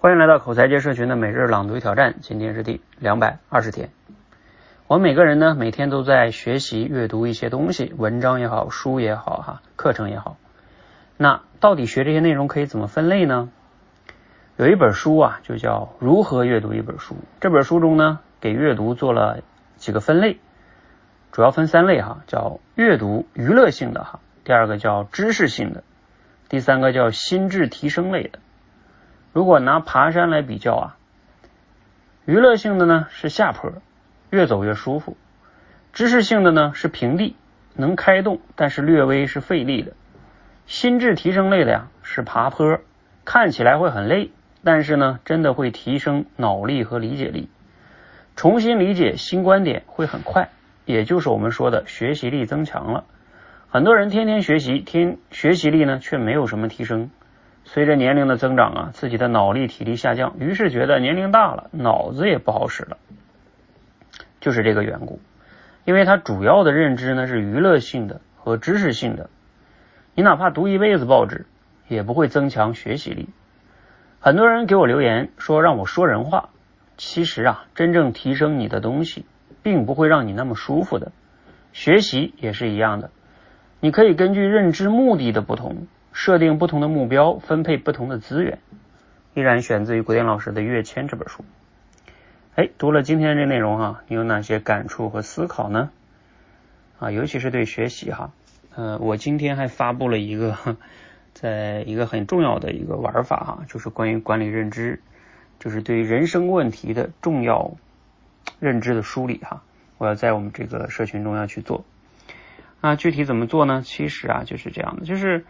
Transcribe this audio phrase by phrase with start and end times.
[0.00, 3.90] 欢迎来到口才界社群的每日朗读挑战，今天是第两百二十天。
[4.86, 10.36] 我们每个人呢，每天都在学习阅读一些东西，文章也好，书也好，哈，课程也好。
[11.16, 13.50] 那到底学这些内容可以怎么分类呢？
[14.56, 17.14] 有一本书啊，就叫《如何阅读一本书》。
[17.40, 19.40] 这本书中呢，给阅读做了
[19.78, 20.38] 几个分类，
[21.32, 25.82] 主要分三类哈，叫阅读娱乐性的哈，第二个叫知识性的，
[26.48, 28.38] 第三个叫心智提升类的。
[29.38, 30.96] 如果拿爬山来比较啊，
[32.24, 33.70] 娱乐性的呢是下坡，
[34.30, 35.12] 越走越舒服；
[35.92, 37.36] 知识性的呢是平地，
[37.76, 39.92] 能开动，但是略微是费力的；
[40.66, 42.80] 心智提升类的呀是爬坡，
[43.24, 44.32] 看起来会很累，
[44.64, 47.48] 但是呢真的会提升脑力和理解力，
[48.34, 50.48] 重新理解新观点会很快，
[50.84, 53.04] 也就是我们说的学习力增强了。
[53.68, 57.12] 很多人天天学习，天学习力呢却没有什么提升。
[57.70, 62.96] 随着年龄的增长啊，自己的脑力体力下降，于是觉得年龄大了，脑子也不好使了，
[64.40, 65.20] 就是这个缘故。
[65.84, 69.28] 因为他主要的认知呢是娱乐性的和知识性的，
[70.14, 71.44] 你哪怕读一辈子报纸，
[71.88, 73.28] 也不会增强学习力。
[74.18, 76.48] 很多人给我留言说让我说人话，
[76.96, 79.26] 其实啊，真正提升你的东西，
[79.62, 81.12] 并不会让你那么舒服的。
[81.74, 83.10] 学习也是一样的，
[83.78, 85.86] 你可以根据认知目的的不同。
[86.12, 88.58] 设定不同的目标，分配不同的资源，
[89.34, 91.44] 依然选自于古典老师的《跃迁》这本书。
[92.56, 95.90] 哎，读了今天这内容哈，你有哪些感触和思考呢？
[96.98, 98.32] 啊，尤其是对学习哈，
[98.74, 100.76] 呃，我今天还发布了一个，
[101.34, 105.00] 在一个很重要的一个玩法哈，就是关于管理认知，
[105.60, 107.76] 就是对于人生问题的重要
[108.58, 109.62] 认知的梳理哈，
[109.98, 111.84] 我要在我们这个社群中要去做。
[112.80, 113.82] 那具体怎么做呢？
[113.84, 115.44] 其实啊，就是这样的，就是。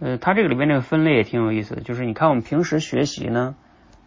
[0.00, 3.54] 呃，它这个里面这个分类也挺有意思的，就是你看我们平时学习呢，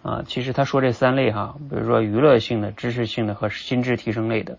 [0.02, 4.58] 啊，其实他说这三类哈，比如说娱乐性的、知识性的和心智提升类的。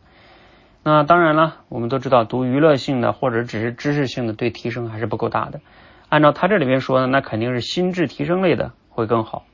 [0.84, 5.60] 那当然了，我们都知道读娱乐性的或者只是知识性的对提升还是不够大的。
[6.08, 9.44] 按照他这里面说的，那肯定是心智提升类的会更好。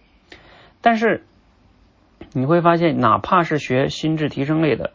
[0.83, 1.25] 但是
[2.33, 4.93] 你会发现，哪怕是学心智提升类的，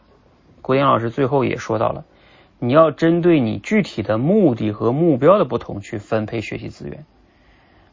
[0.62, 2.04] 国英老师最后也说到了。
[2.58, 7.04] 你要针对你具体的目的和目标的不同去分配学习资源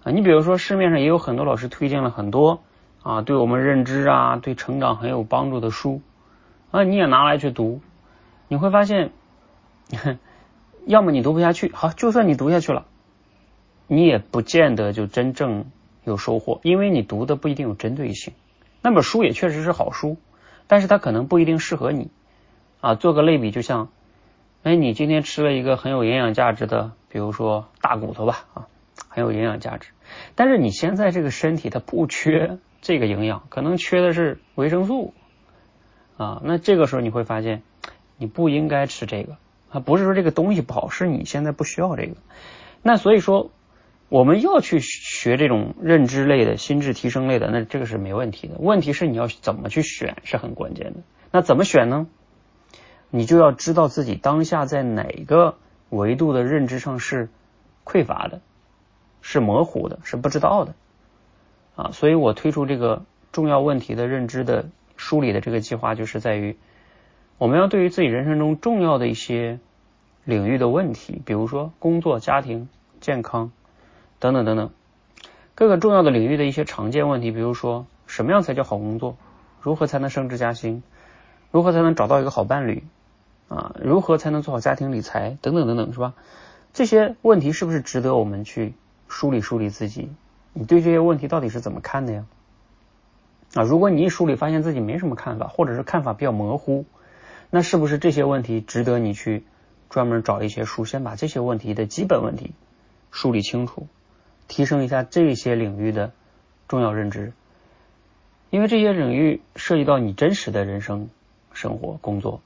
[0.03, 0.11] 啊。
[0.11, 2.61] 你比如说市面上也有很多老师推荐了很多
[3.01, 6.01] 啊，对我们认知啊、对成长很有帮助的书
[6.71, 7.81] 啊，你也拿来去读，
[8.47, 9.11] 你会发现，
[10.87, 12.85] 要么你读不下去，好，就算你读下去了，
[13.87, 15.65] 你也不见得就真正
[16.05, 18.33] 有收获，因为你读的不一定有针对性。
[18.81, 20.15] 那本书也确实是好书，
[20.67, 22.09] 但是它可能不一定适合你
[22.79, 22.95] 啊。
[22.95, 23.89] 做个类比，就像。
[24.63, 28.67] 哎，你今天吃了一个很有营养价值的，比如说大骨头吧，啊，
[29.09, 29.89] 很有营养价值。
[30.35, 35.13] 但是你现在这个身体它不缺这个营养，可能缺的是维生素
[36.15, 36.41] 啊。
[36.45, 37.61] 那这个时候你会发现，
[38.15, 39.35] 你不应该吃这个
[39.69, 42.15] 啊，不是说这个东西不好，是你现在不需要这个。
[42.81, 43.51] 那所以说，
[44.07, 48.55] 我们要去学这种认知类的、心智提升类的，那这个是没问题的。
[48.59, 51.01] 问题是你要怎么去选是很关键的。
[51.31, 52.07] 那怎么选呢？
[53.15, 55.53] 你就要知道自己当下在哪个
[55.91, 57.29] 维度的认知上是
[57.85, 58.41] 匮乏的，
[59.21, 60.73] 是模糊的，是不知道的
[61.75, 61.91] 啊。
[61.91, 64.65] 所以我推出这个重要问题的认知的
[64.97, 66.57] 梳理的这个计划，就是在于
[67.37, 69.59] 我们要对于自己人生中重要的一些
[70.23, 72.67] 领域的问题，比如说工作、家庭、
[72.99, 73.51] 健康
[74.17, 74.71] 等等等等
[75.53, 79.17] 各个重要的领域的一些常见问题，比如说什么样才叫好工作，
[79.61, 80.81] 如何才能升职加薪，
[81.51, 82.83] 如何才能找到一个好伴侣。
[83.53, 86.15] 啊，如何才能做好家庭理财等等等等，是吧？
[86.73, 88.73] 这些问题是不是值得我们去
[89.07, 90.09] 梳理梳理自己？
[90.53, 92.25] 你对这些问题到底是怎么看的呀？
[93.53, 96.85] 啊，如果你一梳理发现自己没什么看法，或者是看法比较模糊，
[97.51, 99.45] 那是不是这些问题值得你去
[99.91, 102.53] 专门找一些书，先把这些问题的基本问题
[103.11, 103.85] 梳理清楚，
[104.47, 106.11] 提升一下这些领域的
[106.67, 107.33] 重要认知？
[108.49, 111.09] 因为这些领域涉及到你真实的人生、
[111.53, 112.41] 生活、工作。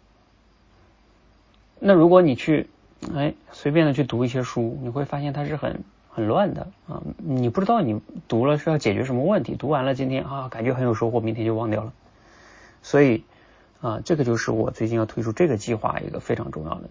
[1.79, 2.67] 那如果你去，
[3.13, 7.03] 哎，随便的去读一些书，你会发现它是很很乱的啊！
[7.17, 11.93] 你不知道你读了是要解决什么问题，读完了今天啊，感觉很有收获，明天就忘掉了。
[12.81, 13.23] 所以
[13.81, 16.89] 啊，这个就是我最近要推出这个计划一个非常重要的。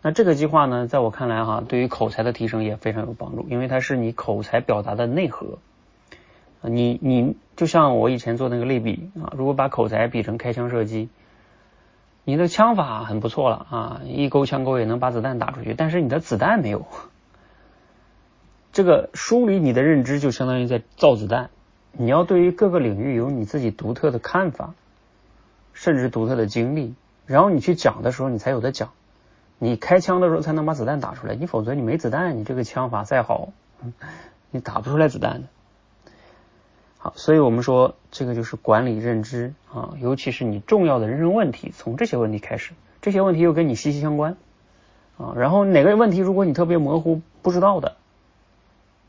[0.00, 5.58] 那这个计划呢，在我看来哈，对于口才的提升也非常有帮助，因为它是你口才表达的内核。
[6.62, 11.10] 你你就像我以前做那个类比啊，如果把口才比成开枪射击。
[12.24, 16.86] 你的枪法很不错了啊，一勾枪钩也能把子弹打出去，但是你的子弹没有。
[18.72, 21.50] 这个梳理你的认知，就相当于在造子弹
[21.92, 24.74] 你要对于各个领域有你自己独特的看法，
[25.72, 26.94] 甚至独特的经历，
[27.26, 28.90] 然后你去讲的时候，你才有的讲。
[29.58, 33.50] 你开枪的时候才能把子弹打出来，你否则你没子弹，你这个枪法再好，
[34.50, 35.48] 你打不出来子弹的。
[37.04, 44.36] 好，所以我们说这个就是管理认知啊，尤其是你重要的人生问题，从这些问题开始，这些问题又跟你息息相关
[45.18, 45.34] 啊。
[45.36, 47.96] 然后哪个问题如果你特别模糊不知道的，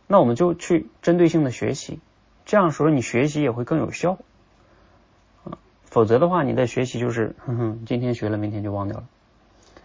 [0.07, 1.99] 那我们就去针对性的学习，
[2.47, 4.17] 这样时候你学习也会更有效
[5.43, 5.59] 啊。
[5.85, 9.03] 否则的话，你的学习就是哼哼，今天学了，明天就忘掉了。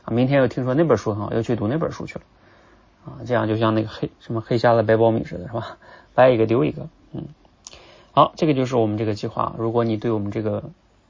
[0.04, 2.22] 啊明天又听说那本书很好，又去读那本书去了
[3.04, 3.20] 啊！
[3.26, 5.76] 这样就像那个黑什么黑瞎子掰苞米似的，是吧？
[6.14, 7.28] 掰一个丢一个，嗯。
[8.18, 9.54] 好，这个就是我们这个计划。
[9.58, 10.64] 如果你对我们这个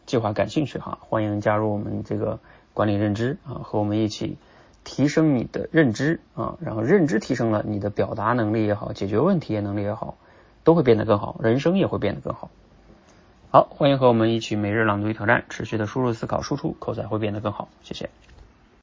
[0.04, 2.38] 计划感兴趣哈，欢迎加入我们这个
[2.74, 4.36] 管理认知啊，和我们一起
[4.84, 10.18] 提升你的认知啊，然后认知提升了，你的表达能力也好，解决问题能力也好，
[10.64, 12.50] 都会变得更好，人生也会变得更好。
[13.50, 17.68] 好，欢迎和我们一起每日朗读与挑战，持续的输入、思考、输出，口才会变得更好。
[17.82, 18.10] 谢谢。